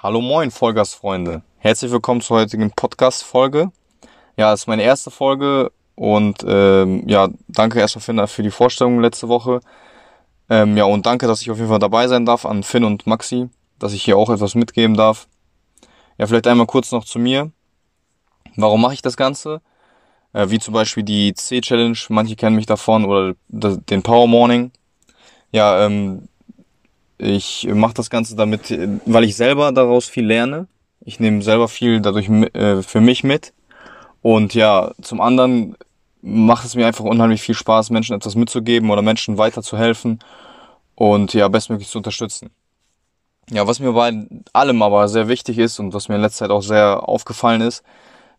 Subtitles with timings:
[0.00, 1.42] Hallo moin, Vollgasfreunde.
[1.58, 3.72] Herzlich willkommen zur heutigen Podcast-Folge.
[4.36, 9.00] Ja, es ist meine erste Folge und ähm, ja, danke erstmal Finn für die Vorstellung
[9.00, 9.58] letzte Woche.
[10.48, 13.08] Ähm, ja, und danke, dass ich auf jeden Fall dabei sein darf an Finn und
[13.08, 13.48] Maxi,
[13.80, 15.26] dass ich hier auch etwas mitgeben darf.
[16.16, 17.50] Ja, vielleicht einmal kurz noch zu mir.
[18.54, 19.62] Warum mache ich das Ganze?
[20.32, 24.70] Äh, wie zum Beispiel die C-Challenge, manche kennen mich davon, oder den Power Morning.
[25.50, 26.28] Ja, ähm,
[27.18, 28.76] ich mache das Ganze damit,
[29.06, 30.68] weil ich selber daraus viel lerne.
[31.04, 33.52] Ich nehme selber viel dadurch äh, für mich mit.
[34.22, 35.76] Und ja, zum anderen
[36.22, 40.18] macht es mir einfach unheimlich viel Spaß, Menschen etwas mitzugeben oder Menschen weiterzuhelfen
[40.94, 42.50] und ja, bestmöglich zu unterstützen.
[43.50, 46.50] Ja, was mir bei allem aber sehr wichtig ist und was mir in letzter Zeit
[46.50, 47.82] auch sehr aufgefallen ist,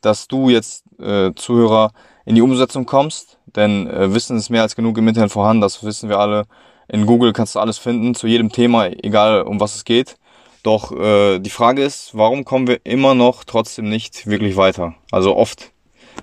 [0.00, 1.92] dass du jetzt äh, Zuhörer
[2.24, 5.84] in die Umsetzung kommst, denn äh, Wissen ist mehr als genug im Internet vorhanden, das
[5.84, 6.46] wissen wir alle.
[6.88, 10.16] In Google kannst du alles finden zu jedem Thema, egal um was es geht.
[10.62, 14.94] Doch äh, die Frage ist, warum kommen wir immer noch trotzdem nicht wirklich weiter?
[15.10, 15.72] Also oft.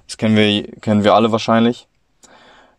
[0.07, 1.87] Das kennen wir, kennen wir alle wahrscheinlich.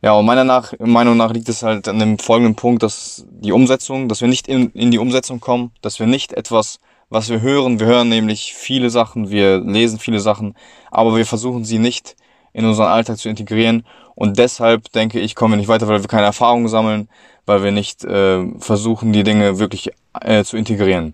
[0.03, 3.53] Ja, und meiner nach, Meinung nach liegt es halt an dem folgenden Punkt, dass die
[3.53, 7.41] Umsetzung, dass wir nicht in, in die Umsetzung kommen, dass wir nicht etwas, was wir
[7.41, 10.55] hören, wir hören nämlich viele Sachen, wir lesen viele Sachen,
[10.91, 12.17] aber wir versuchen sie nicht
[12.55, 13.85] in unseren Alltag zu integrieren.
[14.15, 17.09] Und deshalb denke ich, kommen wir nicht weiter, weil wir keine Erfahrung sammeln,
[17.45, 21.13] weil wir nicht äh, versuchen, die Dinge wirklich äh, zu integrieren.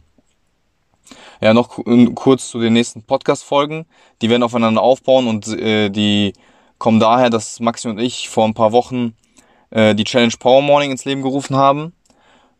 [1.41, 1.80] Ja, noch
[2.14, 3.86] kurz zu den nächsten Podcast-Folgen.
[4.20, 6.34] Die werden aufeinander aufbauen und äh, die
[6.78, 9.14] kommen daher, dass Maxi und ich vor ein paar Wochen
[9.70, 11.94] äh, die Challenge Power Morning ins Leben gerufen haben.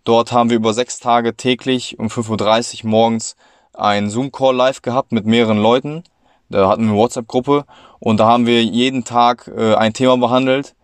[0.05, 3.37] Dort haben wir über sechs Tage täglich um 5.30 Uhr morgens
[3.75, 6.03] einen Zoom-Call live gehabt mit mehreren Leuten.
[6.51, 7.65] Da hatten wir eine WhatsApp-Gruppe
[8.01, 10.75] und da haben wir jeden Tag äh, ein Thema behandelt.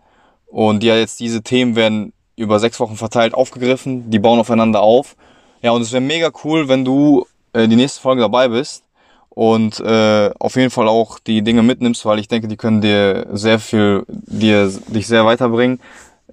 [0.47, 4.09] Und ja, jetzt diese Themen werden über sechs Wochen verteilt aufgegriffen.
[4.09, 5.15] Die bauen aufeinander auf.
[5.61, 8.83] Ja, und es wäre mega cool, wenn du äh, die nächste Folge dabei bist
[9.29, 13.27] und äh, auf jeden Fall auch die Dinge mitnimmst, weil ich denke, die können dir
[13.33, 15.79] sehr viel, dir dich sehr weiterbringen.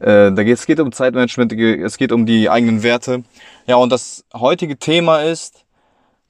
[0.01, 3.23] Äh, da geht, es geht um Zeitmanagement, es geht um die eigenen Werte.
[3.67, 5.65] Ja, und das heutige Thema ist,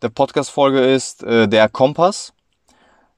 [0.02, 2.32] der Podcast-Folge ist äh, der Kompass.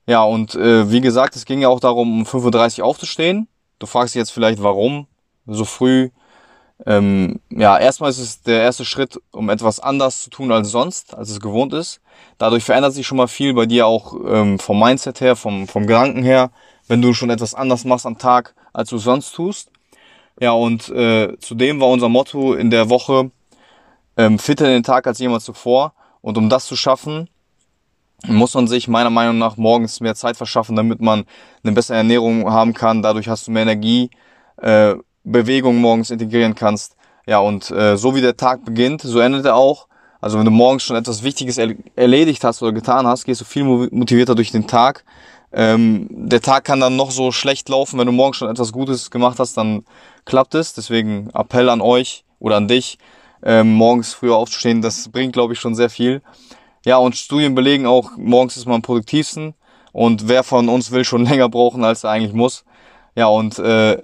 [0.06, 3.48] Ja, und äh, wie gesagt, es ging ja auch darum, um 5.30 Uhr aufzustehen.
[3.78, 5.06] Du fragst dich jetzt vielleicht, warum
[5.46, 6.10] so früh
[6.84, 11.14] ähm, ja, erstmal ist es der erste Schritt, um etwas anders zu tun als sonst,
[11.14, 12.00] als es gewohnt ist.
[12.38, 15.86] Dadurch verändert sich schon mal viel bei dir auch ähm, vom Mindset her, vom, vom
[15.86, 16.50] Gedanken her,
[16.86, 19.70] wenn du schon etwas anders machst am Tag, als du sonst tust.
[20.38, 23.30] Ja, und äh, zudem war unser Motto in der Woche,
[24.18, 25.94] ähm, fitter den Tag als jemals zuvor.
[26.20, 27.30] Und um das zu schaffen,
[28.26, 31.24] muss man sich meiner Meinung nach morgens mehr Zeit verschaffen, damit man
[31.62, 33.02] eine bessere Ernährung haben kann.
[33.02, 34.10] Dadurch hast du mehr Energie,
[34.56, 34.94] äh,
[35.24, 36.96] Bewegung morgens integrieren kannst.
[37.26, 39.88] Ja, und äh, so wie der Tag beginnt, so endet er auch.
[40.20, 43.44] Also wenn du morgens schon etwas Wichtiges er erledigt hast oder getan hast, gehst du
[43.44, 45.04] viel motivierter durch den Tag.
[45.52, 49.10] Ähm, der Tag kann dann noch so schlecht laufen, wenn du morgens schon etwas Gutes
[49.10, 49.84] gemacht hast, dann
[50.24, 50.74] klappt es.
[50.74, 52.98] Deswegen Appell an euch oder an dich,
[53.42, 56.22] ähm, morgens früher aufzustehen, das bringt, glaube ich, schon sehr viel.
[56.86, 59.54] Ja, und Studien belegen auch, morgens ist man am produktivsten
[59.90, 62.64] und wer von uns will schon länger brauchen, als er eigentlich muss.
[63.16, 64.00] Ja, und äh,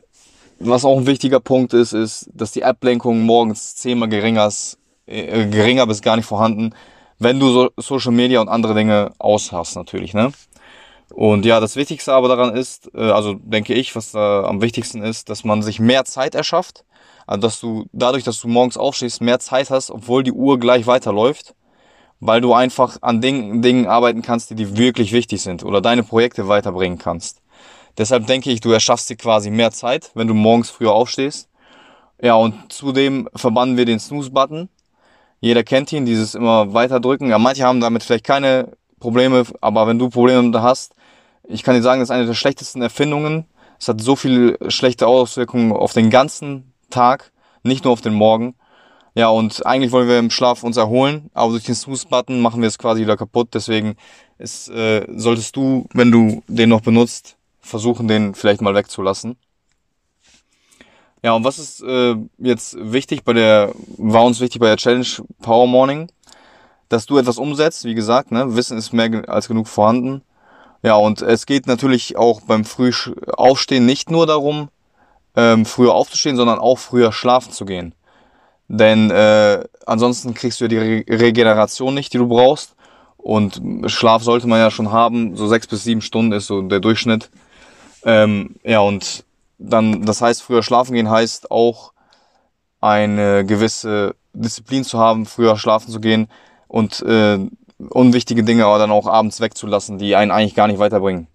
[0.59, 5.47] was auch ein wichtiger Punkt ist, ist, dass die Ablenkung morgens zehnmal geringer ist, äh,
[5.47, 6.75] geringer bis gar nicht vorhanden,
[7.21, 10.33] wenn du so Social Media und andere Dinge aushast natürlich, ne?
[11.15, 15.03] Und ja, das Wichtigste aber daran ist, äh, also denke ich, was da am wichtigsten
[15.03, 16.85] ist, dass man sich mehr Zeit erschafft.
[17.29, 20.89] Also dass du dadurch, dass du morgens aufstehst, mehr Zeit hast, obwohl die Uhr gleich
[20.89, 21.55] weiterläuft,
[22.25, 26.05] weil du einfach an Dingen, Dingen arbeiten kannst, die dir wirklich wichtig sind oder deine
[26.05, 27.43] Projekte weiterbringen kannst.
[27.99, 31.49] Deshalb denke ich, du erschaffst dir quasi mehr Zeit, wenn du morgens früher aufstehst.
[32.23, 34.69] Ja, und zudem verbannen wir den Snooze-Button.
[35.41, 37.29] Jeder kennt ihn, dieses immer weiter drücken.
[37.29, 40.95] Ja, manche haben damit vielleicht keine Probleme, aber wenn du Probleme hast,
[41.43, 43.47] ich kann dir sagen, das ist eine der schlechtesten Erfindungen.
[43.81, 47.33] Es hat so viele schlechte Auswirkungen auf den ganzen Tag,
[47.65, 48.55] nicht nur auf den Morgen.
[49.15, 52.69] Ja, und eigentlich wollen wir im Schlaf uns erholen, aber durch den Snooze-Button machen wir
[52.69, 53.49] es quasi wieder kaputt.
[53.53, 53.97] Deswegen
[54.39, 59.37] ist, äh, solltest du, wenn du den noch benutzt, versuchen, den vielleicht mal wegzulassen.
[61.23, 65.07] Ja, und was ist äh, jetzt wichtig bei der, war uns wichtig bei der Challenge
[65.41, 66.11] Power Morning,
[66.89, 68.57] dass du etwas umsetzt, wie gesagt, ne?
[68.57, 70.23] Wissen ist mehr als genug vorhanden.
[70.83, 74.69] Ja, und es geht natürlich auch beim Frühaufstehen nicht nur darum,
[75.37, 77.95] ähm, früher aufzustehen, sondern auch früher schlafen zu gehen.
[78.69, 82.75] Denn äh, ansonsten kriegst du ja die Re Regeneration nicht, die du brauchst.
[83.17, 86.81] Und Schlaf sollte man ja schon haben, so sechs bis sieben Stunden ist so der
[86.81, 87.31] Durchschnitt.
[88.05, 89.25] Ähm, ja, und
[89.59, 91.93] dann, das heißt, früher schlafen gehen heißt auch
[92.81, 96.29] eine gewisse Disziplin zu haben, früher schlafen zu gehen.
[96.67, 97.39] Und äh,
[97.91, 101.27] unwichtige Dinge aber dann auch abends wegzulassen, die einen eigentlich gar nicht weiterbringen.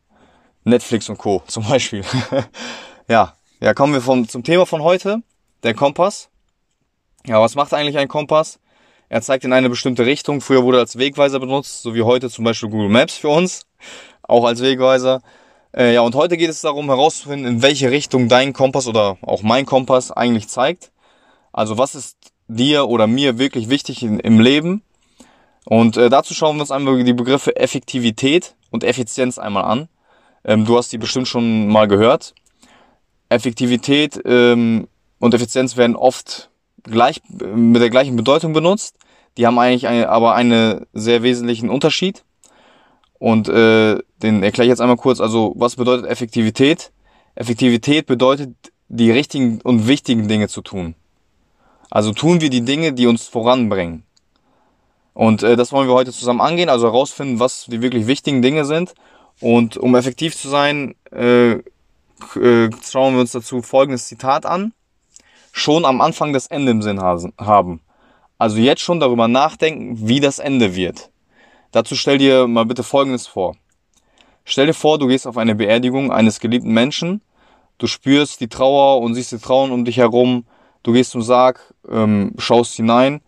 [0.63, 1.44] Netflix und Co.
[1.47, 2.03] zum Beispiel.
[3.07, 5.21] ja, ja, kommen wir vom, zum Thema von heute,
[5.63, 6.30] der Kompass.
[7.27, 8.57] Ja, was macht eigentlich ein Kompass?
[9.09, 10.39] Er zeigt in eine bestimmte Richtung.
[10.39, 13.65] Früher wurde er als Wegweiser benutzt, so wie heute zum Beispiel Google Maps für uns,
[14.24, 15.21] auch als Wegweiser.
[15.75, 19.41] Äh, ja, und heute geht es darum herauszufinden, in welche Richtung dein Kompass oder auch
[19.41, 20.91] mein Kompass eigentlich zeigt.
[21.51, 24.81] Also was ist dir oder mir wirklich wichtig in, im Leben?
[25.65, 29.89] Und äh, dazu schauen wir uns einmal die Begriffe Effektivität und Effizienz einmal an.
[30.45, 32.33] Ähm, du hast die bestimmt schon mal gehört.
[33.27, 34.88] Effektivität ähm,
[35.19, 36.50] und Effizienz werden oft
[36.87, 38.95] gleich, mit der gleichen Bedeutung benutzt.
[39.37, 42.23] Die haben eigentlich eine, aber einen sehr wesentlichen Unterschied.
[43.19, 45.19] Und äh, den erkläre ich jetzt einmal kurz.
[45.19, 46.91] Also was bedeutet Effektivität?
[47.35, 48.55] Effektivität bedeutet,
[48.89, 50.95] die richtigen und wichtigen Dinge zu tun.
[51.89, 54.03] Also tun wir die Dinge, die uns voranbringen.
[55.13, 58.65] Und äh, das wollen wir heute zusammen angehen, also herausfinden, was die wirklich wichtigen Dinge
[58.65, 58.93] sind.
[59.39, 64.73] Und um effektiv zu sein, äh, äh, schauen wir uns dazu folgendes Zitat an.
[65.57, 67.81] Schon am Anfang das Ende im Sinn haben.
[68.38, 71.09] Also jetzt schon darüber nachdenken, wie das Ende wird.
[71.71, 73.56] Dazu stell dir mal bitte Folgendes vor.
[74.45, 77.24] Stell dir vor, du gehst auf eine Beerdigung eines geliebten Menschen,
[77.80, 80.45] du spürst die Trauer und siehst die Trauern um dich herum,
[80.83, 83.21] du gehst zum Sarg, ähm, schaust hinein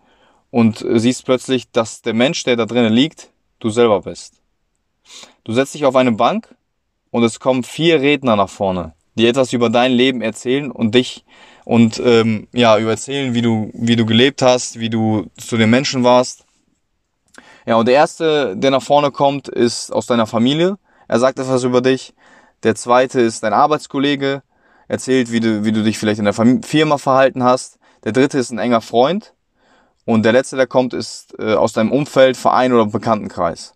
[0.51, 4.35] und siehst plötzlich, dass der Mensch, der da drinnen liegt, du selber bist.
[5.45, 6.55] Du setzt dich auf eine Bank
[7.09, 11.25] und es kommen vier Redner nach vorne, die etwas über dein Leben erzählen und dich
[11.65, 15.69] und ähm, ja über erzählen, wie du wie du gelebt hast, wie du zu den
[15.69, 16.45] Menschen warst.
[17.65, 20.77] Ja, und der erste, der nach vorne kommt, ist aus deiner Familie.
[21.07, 22.13] Er sagt etwas über dich.
[22.63, 24.41] Der zweite ist dein Arbeitskollege,
[24.87, 27.79] erzählt, wie du, wie du dich vielleicht in der Firma verhalten hast.
[28.03, 29.33] Der dritte ist ein enger Freund.
[30.05, 33.73] Und der letzte, der kommt, ist äh, aus deinem Umfeld, Verein oder Bekanntenkreis.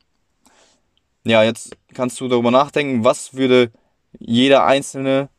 [1.23, 3.71] Ja, jetzt kannst du darüber nachdenken, was würde
[4.17, 5.29] jeder Einzelne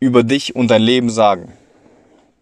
[0.00, 1.52] über dich und dein Leben sagen.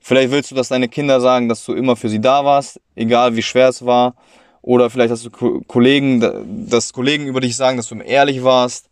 [0.01, 3.37] Vielleicht willst du, dass deine Kinder sagen, dass du immer für sie da warst, egal
[3.37, 4.15] wie schwer es war.
[4.63, 8.89] Oder vielleicht hast du Kollegen, dass Kollegen über dich sagen, dass du ehrlich warst.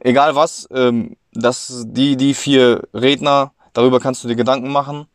[0.00, 5.06] Egal was, ähm, dass die, die vier Redner, darüber kannst du dir Gedanken machen.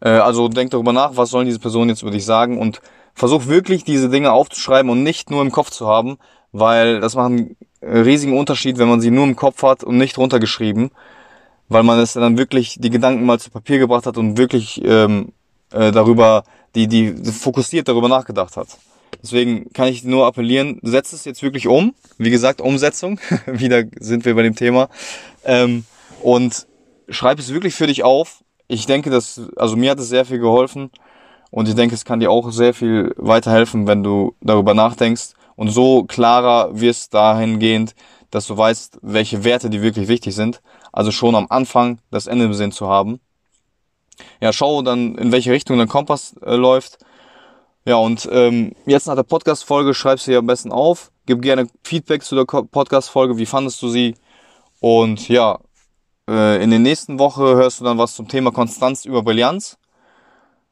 [0.00, 2.80] Äh, also denk darüber nach, was sollen diese Personen jetzt über dich sagen und
[3.14, 6.18] versuch wirklich diese Dinge aufzuschreiben und nicht nur im Kopf zu haben,
[6.52, 10.18] weil das macht einen riesigen Unterschied, wenn man sie nur im Kopf hat und nicht
[10.18, 10.90] runtergeschrieben,
[11.70, 15.32] weil man es dann wirklich die Gedanken mal zu Papier gebracht hat und wirklich ähm,
[15.72, 16.44] äh, darüber,
[16.74, 18.68] die, die fokussiert darüber nachgedacht hat.
[19.22, 21.94] Deswegen kann ich nur appellieren, setz es jetzt wirklich um.
[22.18, 23.20] Wie gesagt, Umsetzung.
[23.46, 24.88] Wieder sind wir bei dem Thema.
[25.44, 25.84] Ähm,
[26.22, 26.66] und
[27.08, 28.42] schreib es wirklich für dich auf.
[28.66, 30.90] Ich denke, dass, also mir hat es sehr viel geholfen.
[31.50, 35.68] Und ich denke, es kann dir auch sehr viel weiterhelfen, wenn du darüber nachdenkst und
[35.70, 37.94] so klarer wirst dahingehend,
[38.30, 40.60] dass du weißt, welche Werte dir wirklich wichtig sind.
[40.92, 43.20] Also schon am Anfang das Ende im Sinn zu haben.
[44.40, 46.98] Ja, schau dann, in welche Richtung dein Kompass äh, läuft.
[47.84, 51.10] Ja, und ähm, jetzt nach der Podcast-Folge schreibst du dir am besten auf.
[51.26, 53.38] Gib gerne Feedback zu der Podcast-Folge.
[53.38, 54.14] Wie fandest du sie?
[54.80, 55.58] Und ja,
[56.28, 59.78] äh, in der nächsten Woche hörst du dann was zum Thema Konstanz über Brillanz.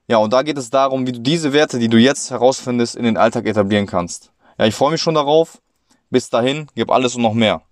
[0.07, 3.05] Ja, und da geht es darum, wie du diese Werte, die du jetzt herausfindest, in
[3.05, 4.33] den Alltag etablieren kannst.
[4.59, 5.61] Ja, ich freue mich schon darauf.
[6.11, 7.63] Bis dahin, gib alles und noch mehr.